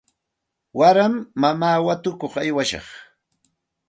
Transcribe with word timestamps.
Waraymi 0.79 1.19
mamaata 1.41 1.85
watukuq 1.87 2.33
aywashaq. 2.41 2.87